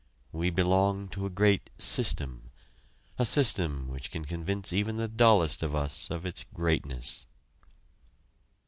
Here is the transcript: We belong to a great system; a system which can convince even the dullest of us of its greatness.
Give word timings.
We 0.31 0.49
belong 0.49 1.09
to 1.09 1.27
a 1.27 1.29
great 1.29 1.69
system; 1.77 2.49
a 3.19 3.23
system 3.23 3.87
which 3.87 4.09
can 4.09 4.25
convince 4.25 4.73
even 4.73 4.97
the 4.97 5.07
dullest 5.07 5.61
of 5.61 5.75
us 5.75 6.09
of 6.09 6.25
its 6.25 6.43
greatness. 6.43 7.27